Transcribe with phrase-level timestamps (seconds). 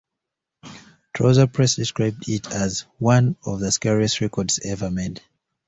[1.13, 5.21] "Trouser Press" described it as "one of the scariest records ever made".